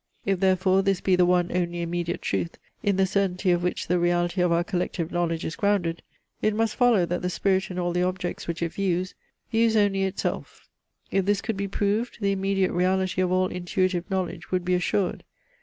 If 0.25 0.39
therefore 0.39 0.81
this 0.81 0.99
be 0.99 1.15
the 1.15 1.27
one 1.27 1.51
only 1.55 1.83
immediate 1.83 2.23
truth, 2.23 2.57
in 2.81 2.97
the 2.97 3.05
certainty 3.05 3.51
of 3.51 3.61
which 3.61 3.85
the 3.87 3.99
reality 3.99 4.41
of 4.41 4.51
our 4.51 4.63
collective 4.63 5.11
knowledge 5.11 5.45
is 5.45 5.55
grounded, 5.55 6.01
it 6.41 6.55
must 6.55 6.75
follow 6.75 7.05
that 7.05 7.21
the 7.21 7.29
spirit 7.29 7.69
in 7.69 7.77
all 7.77 7.93
the 7.93 8.01
objects 8.01 8.47
which 8.47 8.63
it 8.63 8.73
views, 8.73 9.13
views 9.51 9.77
only 9.77 10.05
itself. 10.05 10.67
If 11.11 11.25
this 11.27 11.43
could 11.43 11.55
be 11.55 11.67
proved, 11.67 12.17
the 12.19 12.31
immediate 12.31 12.71
reality 12.71 13.21
of 13.21 13.31
all 13.31 13.45
intuitive 13.49 14.09
knowledge 14.09 14.49
would 14.49 14.65
be 14.65 14.73
assured. 14.73 15.23